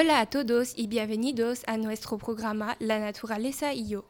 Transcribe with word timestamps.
Hola 0.00 0.20
a 0.20 0.26
todos 0.26 0.74
y 0.76 0.86
bienvenidos 0.86 1.64
a 1.66 1.76
nuestro 1.76 2.18
programa 2.18 2.76
La 2.78 3.00
naturaleza 3.00 3.74
y 3.74 3.88
yo. 3.88 4.04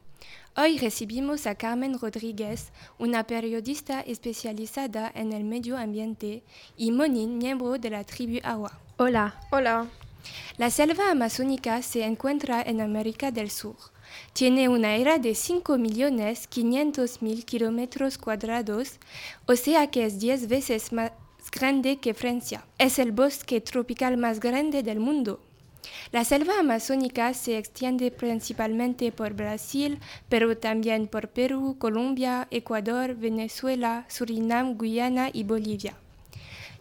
Hoy 0.55 0.77
recibimos 0.77 1.47
a 1.47 1.55
Carmen 1.55 1.97
Rodríguez, 1.97 2.71
una 2.99 3.25
periodista 3.25 3.99
especializada 4.01 5.11
en 5.15 5.33
el 5.33 5.45
medio 5.45 5.79
ambiente, 5.79 6.43
y 6.77 6.91
Monin, 6.91 7.39
miembro 7.39 7.79
de 7.79 7.89
la 7.89 8.03
tribu 8.03 8.37
Agua. 8.43 8.79
Hola. 8.97 9.41
Hola. 9.49 9.87
La 10.59 10.69
selva 10.69 11.09
amazónica 11.09 11.81
se 11.81 12.03
encuentra 12.03 12.61
en 12.61 12.81
América 12.81 13.31
del 13.31 13.49
Sur. 13.49 13.77
Tiene 14.33 14.69
una 14.69 14.95
era 14.95 15.17
de 15.17 15.31
5.500.000 15.31 17.45
kilómetros 17.45 18.19
cuadrados, 18.19 18.99
o 19.47 19.55
sea 19.55 19.89
que 19.89 20.05
es 20.05 20.19
10 20.19 20.49
veces 20.49 20.93
más 20.93 21.13
grande 21.51 21.97
que 21.97 22.13
Francia. 22.13 22.63
Es 22.77 22.99
el 22.99 23.11
bosque 23.11 23.59
tropical 23.59 24.17
más 24.17 24.39
grande 24.39 24.83
del 24.83 24.99
mundo. 24.99 25.39
La 26.11 26.25
selva 26.25 26.59
amazónica 26.59 27.35
se 27.35 27.59
extiende 27.59 28.09
principalmente 28.09 29.11
por 29.11 29.33
Brasil, 29.33 29.99
pero 30.27 30.57
también 30.57 31.07
por 31.07 31.27
Perú, 31.27 31.75
Colombia, 31.77 32.47
Ecuador, 32.49 33.13
Venezuela, 33.13 34.05
Surinam, 34.07 34.75
Guyana 34.75 35.29
y 35.31 35.43
Bolivia. 35.43 35.93